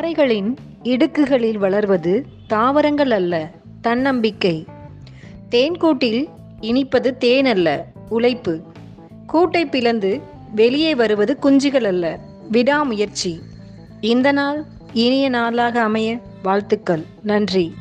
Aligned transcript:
பாறைகளின் 0.00 0.56
இடுக்குகளில் 0.82 1.58
வளர்வது 1.58 2.26
தாவரங்கள் 2.46 3.10
அல்ல 3.10 3.50
தன்னம்பிக்கை. 3.80 4.64
தேன்கூட்டில் 5.50 6.24
இனிப்பது 6.60 7.16
தேன் 7.16 7.44
அல்ல 7.44 7.86
உழைப்பு. 8.08 8.60
கூட்டை 9.32 9.64
பிளந்து 9.64 10.20
வெளியே 10.54 10.94
வருவது 10.94 11.36
குஞ்சுகள் 11.42 11.84
அல்ல 11.84 12.18
விடாமுயற்சி. 12.50 13.40
இந்த 14.00 14.32
நாள் 14.32 14.64
இனிய 14.92 15.28
நாளாக 15.28 15.82
அமைய 15.82 16.18
வாழ்த்துக்கள். 16.42 17.04
நன்றி. 17.22 17.74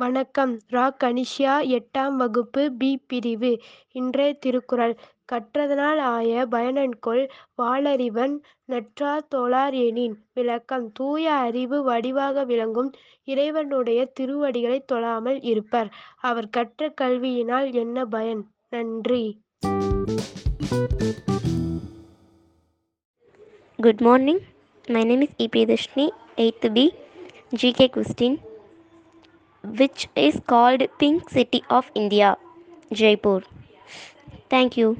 வணக்கம். 0.00 0.58
ரா. 0.70 0.84
கனிஷ்யா 1.04 1.78
எட்டாம் 1.78 2.12
வகுப்பு 2.12 2.72
பி. 2.72 3.04
பிரிவு. 3.06 3.60
இன்றைய 3.92 4.32
திருக்குறள். 4.32 4.96
கற்றதனால் 5.32 5.98
ஆய 5.98 6.46
பயனன்கொள் 6.50 7.28
வாளறிவன் 7.62 8.38
நற்றார் 8.64 9.26
தோளார் 9.34 9.72
எனின் 9.72 10.24
விளக்கம். 10.34 10.92
தூய 10.92 11.32
அறிவு 11.32 11.82
வடிவாக 11.82 12.44
விளங்கும் 12.44 12.92
இறைவனுடைய 13.24 14.04
திருவடிகளை 14.04 14.84
தொழாமல் 14.92 15.38
இருப்பர். 15.42 15.92
அவர் 16.20 16.48
கற்ற 16.48 16.92
கல்வியினால் 17.00 17.72
என்ன 17.72 18.04
பயன்? 18.04 18.46
நன்றி. 18.68 19.40
Good 23.76 24.00
morning 24.00 24.40
my 24.86 25.04
name 25.04 25.20
is 25.20 25.34
EB 25.38 25.62
Dharshini 25.72 26.08
8th 26.36 26.72
B 26.72 26.92
GK 27.62 27.90
question, 27.96 28.48
which 29.66 30.04
is 30.14 30.36
called 30.52 30.86
Pink 31.02 31.20
City 31.26 31.60
of 31.68 31.84
India, 31.94 32.34
Jaipur. 32.88 33.42
Thank 34.50 34.70
you. 34.76 34.94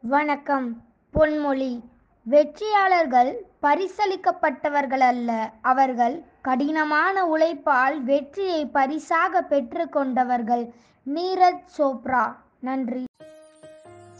வணக்கம். 0.00 0.84
பொன்மொழி. 1.14 1.80
வெற்றியாளர்கள் 2.22 3.46
பரிசளிக்கப்பட்டவர்கள் 3.62 4.98
அல்ல. 4.98 5.52
அவர்கள் 5.62 6.24
கடினமான 6.42 7.26
உழைப்பால் 7.26 8.02
வெற்றியை 8.02 8.66
பரிசாக 8.66 9.46
பெற்றுக்கொண்டவர்கள் 9.50 10.72
நீரஜ் 11.14 11.64
சோப்ரா. 11.78 12.36
நன்றி. 12.60 13.04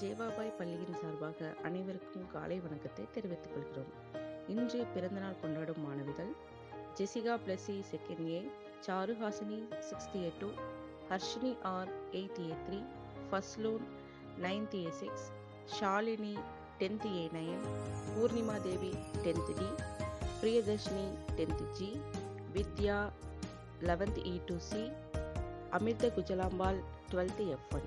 ஜேவாபாய் 0.00 0.56
பள்ளியின் 0.58 0.94
சார்பாக 1.02 1.54
அனைவருக்கும் 1.64 2.26
காலை 2.32 2.60
வணக்கத்தை 2.60 3.04
தெரிவித்துக் 3.12 3.54
கொள்கிறோம். 3.54 4.22
இன்று 4.48 4.86
பிறந்தநாள் 4.94 5.40
கொண்டாடும் 5.40 5.86
மாணவிகள் 5.86 6.52
Jessica 6.98 7.34
Blessy 7.44 7.76
second 7.92 8.26
A 8.28 8.40
Charuhasini 8.86 9.58
sixth 9.88 10.16
A 10.18 10.28
two 10.40 10.48
Harshini 11.10 11.52
R 11.72 11.90
eighty 12.12 12.44
A 12.50 12.56
three 12.66 12.78
Fasloon 13.30 13.84
ninth 14.44 14.76
A 14.80 14.92
six 15.00 15.26
Shalini 15.76 16.34
tenth 16.80 17.08
A 17.12 17.24
nine 17.34 17.66
Poornima 18.08 18.56
Devi 18.66 18.92
tenth 19.24 19.52
D 19.60 19.68
Priyadharshini 20.40 21.06
tenth 21.38 21.64
G 21.78 21.90
Vidya 22.56 22.98
eleventh 23.88 24.22
E 24.24 24.36
two 24.48 24.56
C 24.68 24.82
Amirtha 25.78 26.08
Kujalambal 26.16 26.80
twelfth 27.10 27.44
F 27.54 27.70
one. 27.76 27.86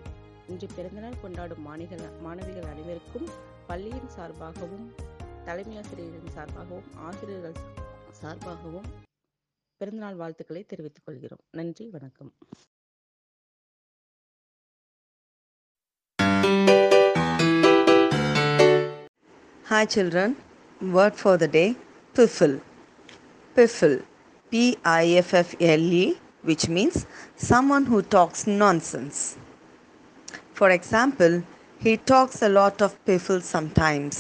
இன்று 0.49 0.67
பிறந்தநாள் 0.75 1.21
கொண்டாடும் 1.21 1.64
மாணிகள் 1.67 2.03
மாணவிகள் 2.25 2.69
அனைவருக்கும் 2.73 3.27
பள்ளியின் 3.67 4.11
சார்பாகவும் 4.16 4.88
தலைமை 5.45 5.75
ஆசிரியரின் 5.77 6.33
சார்பாகவும் 6.36 6.89
ஆசிரியர்கள் 7.08 7.58
சார்பாகவும் 8.20 8.89
பிறந்தநாள் 9.81 10.19
வாழ்த்துக்களை 10.22 10.62
தெரிவித்துக் 10.72 11.06
கொள்கிறோம் 11.08 11.45
நன்றி 11.61 11.86
வணக்கம் 11.97 12.33
Hi 19.73 19.85
children, 19.86 20.30
word 20.96 21.14
for 21.20 21.35
the 21.42 21.48
day 21.58 21.68
piffle. 22.17 22.57
Piffle. 23.57 23.98
P 24.52 24.77
I 24.85 25.05
F 25.20 25.30
F 25.33 25.51
L 25.61 25.85
E, 26.01 26.07
which 26.42 26.64
means 26.68 26.96
someone 27.51 27.86
who 27.86 27.98
talks 28.14 28.46
nonsense. 28.46 29.39
For 30.52 30.68
example, 30.70 31.35
he 31.79 31.96
talks 32.13 32.42
a 32.42 32.51
lot 32.51 32.83
of 32.86 32.90
piffle 33.07 33.40
sometimes. 33.55 34.17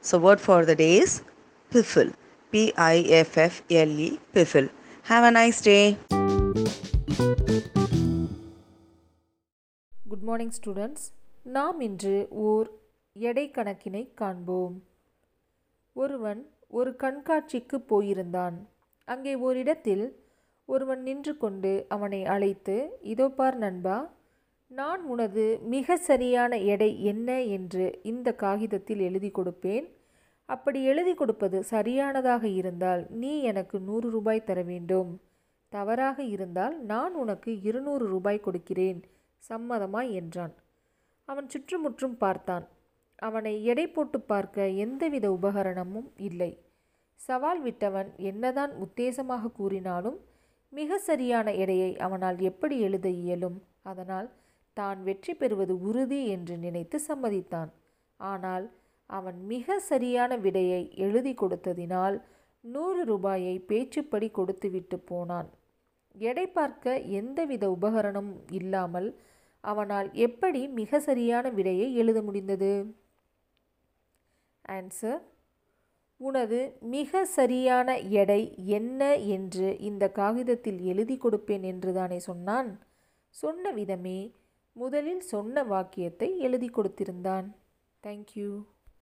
So, 0.00 0.18
word 0.18 0.40
for 0.40 0.64
the 0.64 0.74
day 0.74 0.94
is 0.98 1.12
piffle. 1.72 2.12
P I F F L E 2.51 4.09
piffle 4.33 4.69
have 5.09 5.25
a 5.29 5.31
nice 5.31 5.61
day 5.63 5.79
good 10.07 10.21
morning 10.21 10.55
students 10.59 11.07
நாம் 11.43 11.79
இன்று 11.79 12.27
ஓர் 12.29 12.67
எடை 13.13 13.51
கணக்கினை 13.51 14.13
காண்போம். 14.13 14.83
ஒருவன் 15.93 16.41
ஒரு 16.67 16.95
கண்காட்சிக்கு 17.03 17.77
போயிருந்தான். 17.89 18.57
அங்கே 19.05 19.35
ஓரிடத்தில் 19.35 20.05
ஒருவன் 20.65 21.01
நின்று 21.01 21.37
கொண்டு 21.37 21.85
அவனை 21.89 22.25
அழைத்து 22.25 22.75
இதோ 23.01 23.29
பார் 23.29 23.57
நண்பா 23.57 23.97
நான் 24.71 25.03
உனது 25.03 25.59
மிக 25.63 25.97
சரியான 25.97 26.57
எடை 26.57 27.03
என்ன? 27.03 27.41
என்று 27.43 27.99
இந்த 28.03 28.33
காகிதத்தில் 28.33 28.99
எழுதி 28.99 29.29
கொடுப்பேன். 29.29 29.85
அப்படி 30.49 30.79
எழுதி 30.91 31.13
கொடுப்பது 31.13 31.57
சரியானதாக 31.73 32.43
இருந்தால் 32.59 33.01
நீ 33.21 33.31
எனக்கு 33.51 33.77
நூறு 33.87 34.07
ரூபாய் 34.15 34.47
தர 34.49 34.59
வேண்டும். 34.71 35.11
தவறாக 35.73 36.17
இருந்தால் 36.35 36.75
நான் 36.91 37.13
உனக்கு 37.23 37.51
இருநூறு 37.69 38.05
ரூபாய் 38.13 38.45
கொடுக்கிறேன் 38.45 38.99
சம்மதமாய் 39.43 40.09
என்றான். 40.19 40.53
அவன் 41.27 41.49
சுற்றுமுற்றும் 41.53 42.17
பார்த்தான். 42.23 42.65
அவனை 43.27 43.53
எடை 43.71 43.85
போட்டு 43.87 44.17
பார்க்க 44.31 44.67
எந்தவித 44.85 45.25
உபகரணமும் 45.37 46.09
இல்லை. 46.27 46.51
சவால் 47.19 47.61
விட்டவன் 47.67 48.09
என்னதான் 48.29 48.73
உத்தேசமாக 48.85 49.51
கூறினாலும் 49.59 50.17
மிக 50.73 50.97
சரியான 51.09 51.47
எடையை 51.63 51.91
அவனால் 52.05 52.39
எப்படி 52.49 52.75
எழுத 52.87 53.07
இயலும்? 53.21 53.57
அதனால் 53.91 54.27
தான் 54.77 54.99
வெற்றி 55.07 55.33
பெறுவது 55.33 55.73
உறுதி 55.89 56.19
என்று 56.35 56.55
நினைத்து 56.65 56.97
சம்மதித்தான். 57.09 57.71
ஆனால் 58.19 58.65
அவன் 59.09 59.37
மிக 59.45 59.79
சரியான 59.79 60.31
விடையை 60.37 60.81
எழுதி 60.95 61.33
கொடுத்ததினால் 61.33 62.17
நூறு 62.63 63.01
ரூபாயை 63.05 63.55
பேச்சுப்படி 63.67 64.27
கொடுத்துவிட்டு 64.31 64.97
போனான். 64.99 65.49
எடை 66.15 66.45
பார்க்க 66.47 66.95
எந்தவித 67.19 67.63
உபகரணமும் 67.69 68.43
இல்லாமல் 68.51 69.09
அவனால் 69.63 70.09
எப்படி 70.13 70.61
மிக 70.79 70.99
சரியான 70.99 71.49
விடையை 71.49 71.87
எழுத 71.95 72.19
முடிந்தது? 72.21 72.73
ஆன்சர் 74.69 75.21
உனது 76.19 76.59
மிக 76.81 77.25
சரியான 77.25 77.97
எடை 78.21 78.41
என்ன 78.77 79.01
என்று 79.17 79.67
இந்த 79.79 80.03
காகிதத்தில் 80.11 80.79
எழுதி 80.81 81.17
கொடுப்பேன் 81.17 81.61
என்று 81.63 81.91
தானே 81.93 82.19
சொன்னான்? 82.19 82.71
சொன்ன 83.35 83.71
விதமே 83.71 84.19
முதலில் 84.75 85.23
சொன்ன 85.33 85.63
வாக்கியத்தை 85.63 86.29
எழுதி 86.39 86.69
கொடுத்திருந்தான். 86.69 87.47
தேங்க்யூ 88.03 88.49